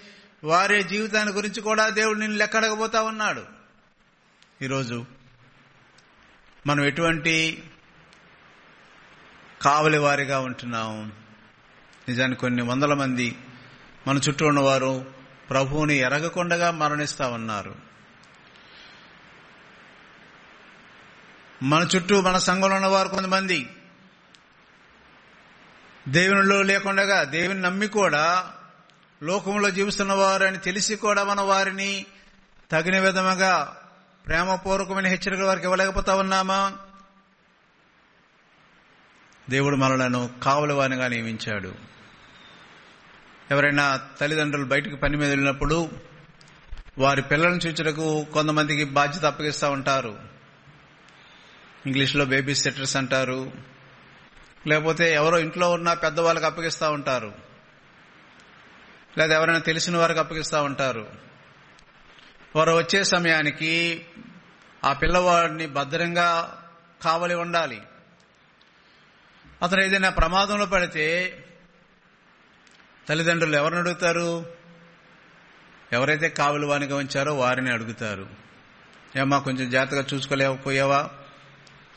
[0.44, 3.44] వారి జీవితాన్ని గురించి కూడా దేవుడు నిన్ను లెక్కడకపోతా ఉన్నాడు.
[4.62, 5.06] ఈరోజు
[6.66, 7.62] మనం ఎటువంటి
[9.62, 11.12] కావలి వారిగా ఉంటున్నాం.
[12.08, 13.38] నిజానికి కొన్ని వందల మంది
[14.06, 15.14] మన చుట్టూ ఉన్నవారు
[15.50, 17.74] ప్రభువుని ఎరగకుండగా మరణిస్తా ఉన్నారు.
[21.62, 23.66] మన చుట్టూ మన సంఘంలో ఉన్నవారు కొంతమంది
[26.08, 28.50] దేవునిలో లేకుండగా దేవుని నమ్మి కూడా
[29.22, 32.06] లోకంలో జీవిస్తున్న వారని తెలిసి కూడా మన వారిని
[32.70, 33.76] తగిన విధముగా
[34.26, 36.72] ప్రేమపూర్వకమైన హెచ్చరికలు వారికి ఇవ్వలేకపోతా ఉన్నామా?
[39.50, 41.74] దేవుడు మనలను కావలి వారిగా నియమించాడు.
[43.50, 45.90] ఎవరైనా తల్లిదండ్రులు బయటకు పని మీద వెళ్ళినప్పుడు
[46.98, 50.18] వారి పిల్లలను చూచడకు కొంతమందికి బాధ్యత అప్పగిస్తూ ఉంటారు.
[51.86, 53.73] ఇంగ్లీష్లో బేబీ సెటర్స్ అంటారు.
[54.66, 57.32] లేకపోతే ఎవరో ఇంట్లో ఉన్న పెద్దవాళ్ళకి అప్పగిస్తూ ఉంటారు.
[59.18, 61.08] లేదా ఎవరైనా తెలిసిన వారికి అప్పగిస్తూ ఉంటారు.
[62.56, 64.06] వారు వచ్చే సమయానికి
[64.84, 66.60] ఆ పిల్లవాడిని భద్రంగా
[67.02, 67.82] కావలి ఉండాలి.
[69.62, 71.40] అతను ఏదైనా ప్రమాదంలో పడితే
[73.08, 74.54] తల్లిదండ్రులు ఎవరిని అడుగుతారు?
[75.92, 78.26] ఎవరైతే కావలి వానిగా ఉంచారో వారిని అడుగుతారు.
[79.16, 81.10] ఏమా కొంచెం జాగ్రత్తగా చూసుకోలేకపోయావా?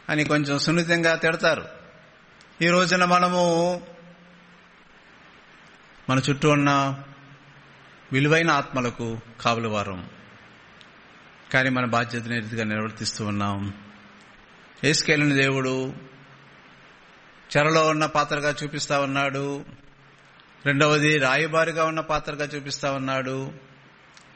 [0.10, 1.77] అని కొంచెం సున్నితంగా తిడతారు.
[2.62, 3.82] ఈ రోజున మనము
[6.10, 7.04] మన చుట్టూ ఉన్న
[8.14, 10.10] విలువైన ఆత్మలకు కావలివారం.
[11.54, 13.74] కానీ మన బాధ్యతని రీతిగా నిర్వర్తిస్తూ ఉన్నాం.
[14.84, 15.94] ఏసుకెళ్ళిన దేవుడు
[17.58, 19.66] చెరలో ఉన్న పాత్రగా చూపిస్తా ఉన్నాడు.
[20.66, 23.52] రెండవది రాయబారిగా ఉన్న పాత్రగా చూపిస్తా ఉన్నాడు.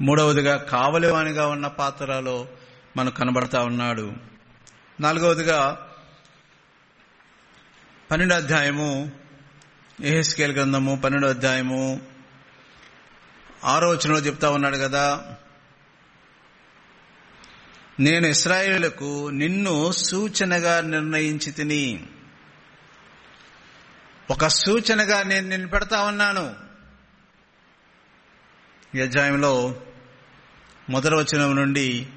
[0.01, 2.47] మూడవదిగా కావలివానిగా ఉన్న పాత్రలో
[2.97, 4.13] మనకు కనబడతా ఉన్నాడు.
[4.99, 5.87] నాలుగవదిగా
[8.11, 9.11] పన్నెండో అధ్యాయము
[10.01, 12.01] ఏహెస్కేల్ గ్రంథము పన్నెండో అధ్యాయము
[13.63, 15.37] ఆరో వచనంలో చెప్తా ఉన్నాడు కదా
[17.99, 22.07] నేను ఇస్రాయేళ్ళకు నిన్ను సూచనగా నిర్ణయించి తిని
[24.31, 26.55] ఒక సూచనగా నేను నిన్ను పెడతా ఉన్నాను.
[28.97, 29.81] ఈ అధ్యాయంలో
[30.89, 32.07] మొదటి వచనం నుండి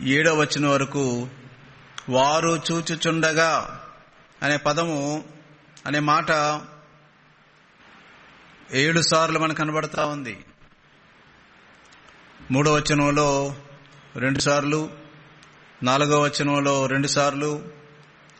[0.00, 1.28] ఏడో వచనం వరకు
[2.08, 3.77] వారు చూచుచుండగా
[4.42, 5.24] అనే పదము
[5.86, 6.60] అనే మాట
[8.72, 10.44] ఏడు సార్లు మనకు కనబడతా ఉంది.
[12.50, 13.56] మూడో వచనంలో
[14.16, 14.90] రెండు సార్లు
[15.82, 17.68] నాలుగో వచనంలో రెండు సార్లు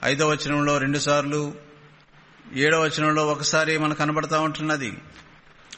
[0.05, 1.55] ఐదో వచనంలో రెండు సార్లు
[2.55, 4.99] ఏడో వచనంలో ఒకసారి మనకు కనబడతా ఉంటున్నది.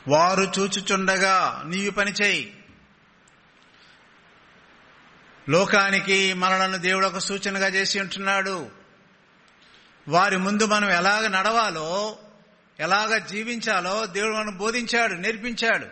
[0.09, 2.65] వారు చూచుచుండగా నీవు పని చేయి.
[5.49, 8.80] లోకానికి మనలను దేవుడు ఒక సూచనగా చేసి ఉంటున్నాడు.
[10.09, 12.19] వారి ముందు మనం ఎలాగ నడవాలో
[12.81, 15.87] ఎలాగ జీవించాలో దేవుడు మనం బోధించాడు నేర్పించాడు.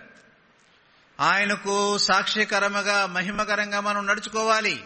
[1.21, 4.85] ఆయనకు సాక్షికరముగా మహిమకరంగా మనం నడుచుకోవాలి.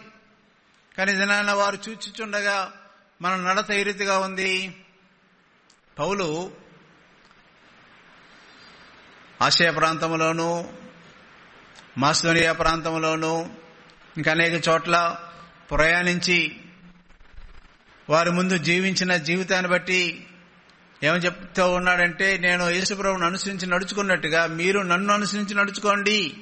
[0.97, 2.71] కానీ దినాన వారు చూచుచుండగా
[3.21, 4.83] మన నడత ఏ రీతిగా ఉంది?
[5.99, 6.51] పౌలు
[9.41, 10.73] ఆసియా ప్రాంతంలోనూ
[11.97, 13.45] మాస్లోనియా ప్రాంతంలోనూ
[14.17, 15.15] ఇంకా అనేక చోట్ల
[15.71, 16.62] ప్రయాణించి
[18.09, 20.27] వారి ముందు జీవించిన జీవితాన్ని బట్టి
[21.03, 26.33] ఏమని చెప్తూ ఉన్నాడంటే నేను యేసుప్రభుని అనుసరించి నడుచుకున్నట్టుగా మీరు నన్ను అనుసరించి నడుచుకోండి.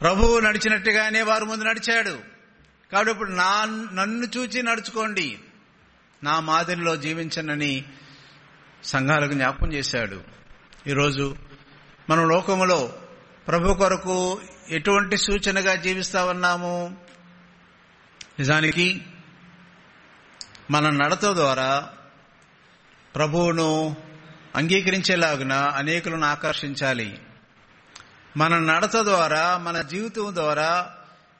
[0.00, 2.18] ప్రభువు నడిచినట్టుగానే వారి ముందు నడిచాడు.
[2.92, 5.38] కాబట్టి ఇప్పుడు నా నన్ను చూచి నడుచుకోండి.
[6.24, 7.84] నా మాదిరిలో జీవించనని
[8.84, 10.20] సంఘాలకు జ్ఞాపకం చేశాడు.
[10.86, 11.36] ఈరోజు
[12.10, 12.94] మనం లోకములో
[13.48, 16.96] ప్రభు కొరకు ఎటువంటి సూచనగా జీవిస్తా ఉన్నాము?
[18.38, 19.00] నిజానికి
[20.72, 21.92] మన నడత ద్వారా
[23.14, 23.96] ప్రభువును
[24.56, 27.20] అంగీకరించేలాగున అనేకులను ఆకర్షించాలి.
[28.36, 30.94] మన నడత ద్వారా మన జీవితం ద్వారా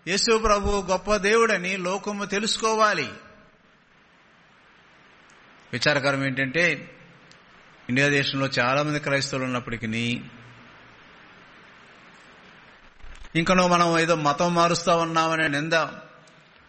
[0.08, 3.12] యేసు ప్రభు గొప్ప దేవుడని లోకము తెలుసుకోవాలి.
[5.72, 6.96] విచారకరం ఏంటంటే
[7.88, 10.22] ఇండియా దేశంలో చాలా మంది క్రైస్తవులు ఉన్నప్పటికీ
[13.36, 15.72] ఇంకనో మనం ఏదో మతం మారుస్తా ఉన్నామనే నింద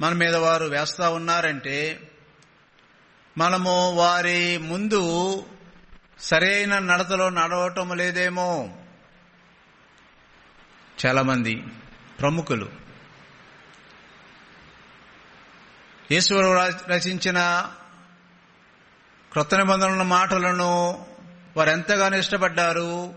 [0.02, 2.10] మన మీద వారు వేస్తా ఉన్నారంటే
[3.38, 5.46] మనము వారి ముందు
[6.20, 8.70] సరైన నడతలో నడవటం లేదేమో.
[11.06, 11.56] చాలామంది
[12.20, 12.70] ప్రముఖులు.
[16.12, 17.70] ఈశ్వరు రచించిన
[19.32, 21.06] క్రొత్త నిబంధనల మాటలను
[21.58, 23.14] వారు ఎంతగానో ఇష్టపడ్డారు.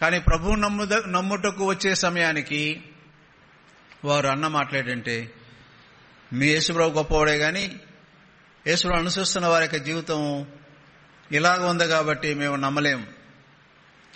[0.00, 2.82] కానీ ప్రభు నమ్ముద నమ్ముటకు వచ్చే సమయానికి
[4.04, 5.32] వారు అన్న మాట్లాడంటే
[6.32, 7.80] మీ యేసుప్రభు గొప్పవాడే కానీ
[8.68, 10.46] యేసును అనుసరిస్తున్న వారి యొక్క జీవితం
[11.32, 13.06] ఇలాగ ఉంది కాబట్టి మేము నమ్మలేం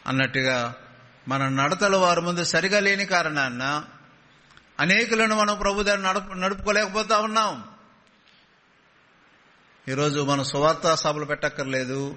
[0.07, 0.75] అన్నట్టుగా
[1.29, 3.85] మన నడతలు వారి ముందు సరిగా లేని కారణాన్న
[4.81, 7.65] అనేకులను మనం ప్రభు దగ్గర నడుపు నడుపుకోలేకపోతా ఉన్నాం.
[9.89, 12.17] ఈరోజు మనం సువార్తా సభలు పెట్టక్కర్లేదు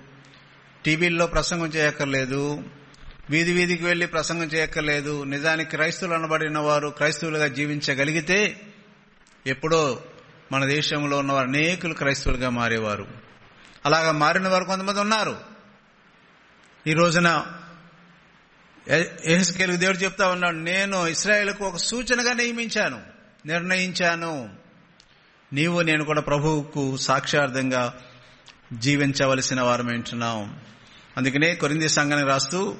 [0.85, 2.63] టీవీల్లో ప్రసంగం చేయక్కర్లేదు
[3.29, 5.23] వీధి వీధికి వెళ్ళి ప్రసంగం చేయక్కర్లేదు.
[5.23, 8.61] నిజానికి క్రైస్తువులు అనబడిన వారు క్రైస్తవులుగా జీవించగలిగితే
[9.47, 10.03] ఎప్పుడో
[10.51, 13.07] మన దేశంలో ఉన్న అనేకులు క్రైస్తవులుగా మారేవారు.
[13.85, 15.37] అలాగా మారిన వారు కొంతమంది ఉన్నారు.
[16.87, 17.45] ఈ రోజున
[19.25, 23.01] ఏహెస్కేలకు దేవుడు చెప్తా ఉన్నాడు నేను ఇస్రాయేల్కు ఒక సూచనగా నియమించాను
[23.45, 24.49] నిర్ణయించాను.
[25.53, 27.93] నీవు నేను కూడా ప్రభువుకు సాక్షార్థంగా
[28.73, 30.59] జీవించవలసిన వారమేంటున్నాం
[31.17, 32.75] అందుకనే కొరింది సంఘానికి రాస్తూ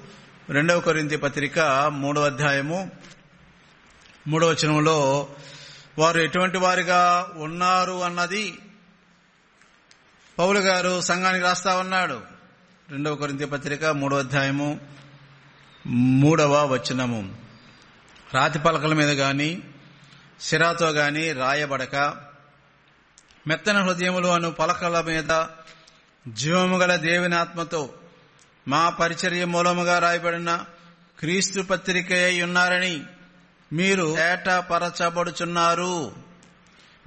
[0.50, 2.92] రెండవ కొరింది పత్రిక మూడవ అధ్యాయము
[4.28, 5.28] మూడవ వచనంలో
[5.98, 8.60] వారు ఎటువంటి వారిగా ఉన్నారు అన్నది
[10.40, 12.22] పౌలు గారు సంఘానికి రాస్తా ఉన్నాడు.
[12.90, 14.80] రెండవ కొరింది పత్రిక మూడవ అధ్యాయము
[15.88, 17.36] మూడవ వచనము.
[18.34, 19.62] రాతి పలకల మీద గాని
[20.42, 21.96] సిరాతో గాని రాయబడక
[23.48, 25.46] మెత్తన హృదయములు అను పలకల మీద
[26.28, 27.94] జీవము గల దేవుని ఆత్మతో
[28.68, 30.66] మా పరిచర్య మూలముగా రాయబడిన
[31.20, 33.04] క్రీస్తు పత్రిక అయి ఉన్నారని
[33.74, 36.16] మీరు ఏటపరచబడుచున్నారు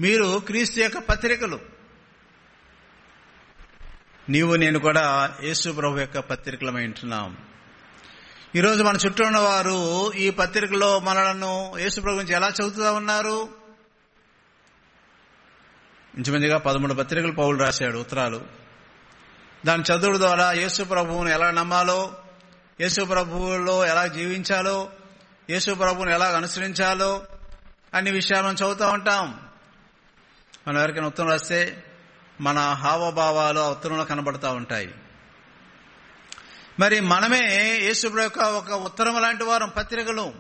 [0.01, 1.61] మీరు క్రీస్తు యొక్క పత్రికలు.
[4.29, 7.37] నీవు నేను కూడా యేసు ప్రభు యొక్క పత్రికలమై ఉంటున్నాం.
[8.57, 13.49] ఈరోజు మన చుట్టూ ఉన్న వారు ఈ పత్రికలో మనలను యేసు ప్రభు గురించి ఎలా చదువుతూ ఉన్నారు?
[16.19, 18.45] ఇంచుమందిగా పదమూడు పత్రికలు పౌలు రాశాడు ఉత్తరాలు.
[19.67, 22.15] దాని చదువుడు ద్వారా యేసు ప్రభువును ఎలా నమ్మాలో
[22.81, 24.91] యేసు ప్రభువులో ఎలా జీవించాలో
[25.51, 27.23] యేసు ప్రభుని ఎలా అనుసరించాలో
[27.95, 29.41] అన్ని విషయాలను చదువుతూ ఉంటాం.
[30.69, 31.85] మనం ఎవరికైనా ఉత్తరం రాస్తే
[32.41, 34.95] మన హావభావాలు ఆ ఉత్తరంలో కనబడతా ఉంటాయి.
[36.81, 37.41] మరి మనమే
[37.83, 40.33] యేసుప్రభు యొక్క ఒక ఉత్తరం లాంటి వారం పత్రికలు.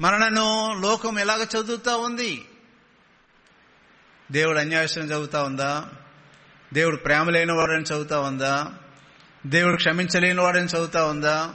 [0.00, 2.48] మనలను లోకం ఎలాగ చదువుతా ఉంది?
[4.32, 5.88] దేవుడు అన్యాయసం చదువుతా ఉందా?
[6.74, 8.72] దేవుడు ప్రేమ లేని వాడని చదువుతా ఉందా?
[9.46, 11.54] దేవుడు క్షమించలేని వాడని చదువుతా ఉందా?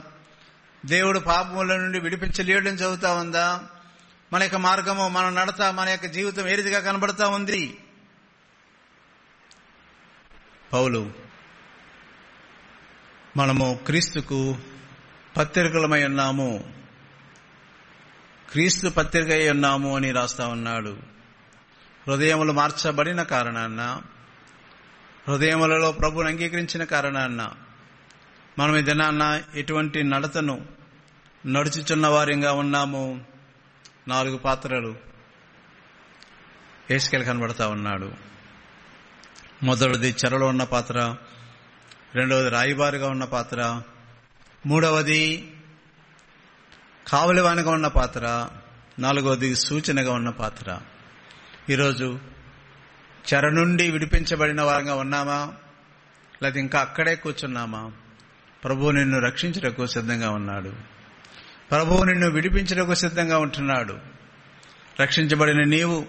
[0.86, 3.60] దేవుడు పాపముల నుండి విడిపించలేడని చదువుతా ఉందా?
[4.32, 7.78] మన యొక్క మార్గము మనం నడత మన యొక్క జీవితం ఏ రీతిగా కనబడతా ఉంది?
[10.72, 11.12] పౌలు
[13.36, 14.56] మనము క్రీస్తుకు
[15.36, 16.74] పత్రికలమై ఉన్నాము.
[18.50, 20.96] క్రీస్తు పత్రిక అయి ఉన్నాము అని రాస్తా ఉన్నాడు.
[22.08, 24.02] హృదయములు మార్చబడిన కారణాన్న
[25.28, 27.52] హృదయములలో ప్రభుని అంగీకరించిన కారణాన్న
[28.58, 30.66] మనం ఈ దినాన్న ఎటువంటి నడతను
[31.46, 33.24] నడుచుచున్న వారిగా ఉన్నాము.
[34.08, 34.96] నాలుగు పాత్రలు.
[36.90, 38.12] ఏసుకెళ్ళి కనబడతా ఉన్నాడు.
[39.62, 41.16] మొదటిది చెరలో ఉన్న పాత్ర
[42.14, 43.82] రెండవది రాయిబారుగా ఉన్న పాత్ర
[44.66, 45.52] మూడవది
[47.06, 48.48] కావలివానిగా ఉన్న పాత్ర
[48.98, 50.78] నాలుగవది సూచనగా ఉన్న పాత్ర.
[51.70, 52.18] ఈరోజు
[53.34, 55.54] చెర నుండి విడిపించబడిన వారంగా ఉన్నామా?
[56.42, 57.92] లేదా ఇంకా అక్కడే కూర్చున్నామా?
[58.64, 60.72] ప్రభువు నిన్ను రక్షించటకు సిద్ధంగా ఉన్నాడు.
[61.70, 63.98] ప్రభువు నిన్ను విడిపించటకు సిద్ధంగా ఉంటున్నాడు.
[65.00, 66.06] రక్షించబడిన నీవు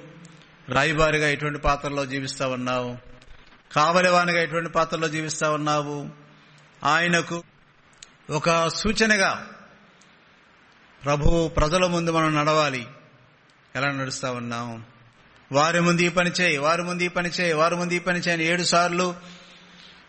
[0.70, 2.98] రాయిబారిగా ఎటువంటి పాత్రలో జీవిస్తా ఉన్నావు?
[3.76, 6.10] కావలివానిగా ఎటువంటి పాత్రలో జీవిస్తా ఉన్నావు?
[6.84, 7.44] ఆయనకు
[8.30, 9.50] ఒక సూచనగా
[11.04, 12.88] ప్రభువు ప్రజల ముందు మనం నడవాలి.
[13.76, 14.84] ఎలా నడుస్తా ఉన్నాము
[15.52, 18.46] వారి ముందు ఈ పని చేయి వారి ముందు ఈ పని చేయి వారి ముందు ఈ పని చేయని
[18.46, 19.16] ఏడు సార్లు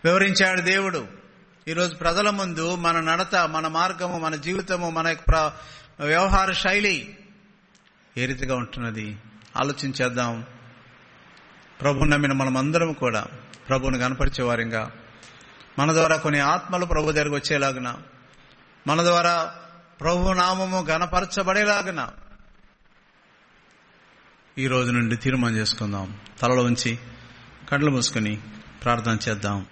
[0.05, 1.24] వివరించాడు దేవుడు.
[1.69, 5.53] ఈరోజు ప్రజల ముందు మన నడత మన మార్గము మన జీవితము మన యొక్క
[6.01, 7.19] వ్యవహార శైలి
[8.17, 9.17] ఏ రీతిగా ఉంటున్నది?
[9.57, 10.45] ఆలోచించేద్దాం.
[11.81, 13.27] ప్రభు నమ్మిన మనమందరం కూడా
[13.69, 14.91] ప్రభుని కనపరిచే వారిగా
[15.79, 17.95] మన ద్వారా కొన్ని ఆత్మలు ప్రభు దగ్గరకు వచ్చేలాగున
[18.87, 19.55] మన ద్వారా
[20.01, 22.09] ప్రభు నామము గనపరచబడేలాగున
[24.59, 26.21] ఈ రోజు నుండి తీర్మానం చేసుకుందాం.
[26.41, 26.99] తలలో ఉంచి
[27.71, 28.41] కళ్ళు మూసుకొని
[28.85, 29.67] ప్రార్థన చేద్దాం.